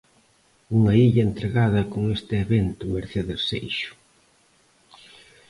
Unha 0.77 0.93
illa 1.05 1.23
entregada 1.29 1.81
con 1.91 2.03
este 2.17 2.33
evento, 2.45 2.83
Mercedes 2.95 3.41
Seixo. 3.49 3.91